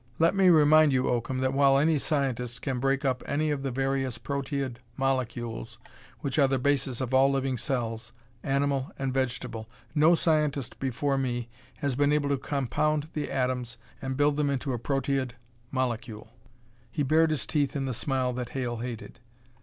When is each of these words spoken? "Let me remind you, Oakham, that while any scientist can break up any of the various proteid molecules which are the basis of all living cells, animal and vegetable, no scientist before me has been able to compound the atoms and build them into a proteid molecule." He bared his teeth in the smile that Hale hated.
"Let 0.17 0.33
me 0.33 0.49
remind 0.49 0.91
you, 0.93 1.07
Oakham, 1.09 1.41
that 1.41 1.53
while 1.53 1.77
any 1.77 1.99
scientist 1.99 2.63
can 2.63 2.79
break 2.79 3.05
up 3.05 3.21
any 3.27 3.51
of 3.51 3.61
the 3.61 3.69
various 3.69 4.17
proteid 4.17 4.77
molecules 4.97 5.77
which 6.21 6.39
are 6.39 6.47
the 6.47 6.57
basis 6.57 7.01
of 7.01 7.13
all 7.13 7.29
living 7.31 7.55
cells, 7.55 8.11
animal 8.41 8.89
and 8.97 9.13
vegetable, 9.13 9.69
no 9.93 10.15
scientist 10.15 10.79
before 10.79 11.19
me 11.19 11.49
has 11.85 11.93
been 11.95 12.11
able 12.11 12.29
to 12.29 12.37
compound 12.39 13.09
the 13.13 13.29
atoms 13.29 13.77
and 14.01 14.17
build 14.17 14.37
them 14.37 14.49
into 14.49 14.73
a 14.73 14.79
proteid 14.79 15.35
molecule." 15.69 16.33
He 16.91 17.03
bared 17.03 17.29
his 17.29 17.45
teeth 17.45 17.75
in 17.75 17.85
the 17.85 17.93
smile 17.93 18.33
that 18.33 18.49
Hale 18.49 18.77
hated. 18.77 19.19